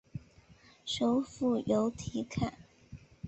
[0.83, 2.53] 首府由提卡。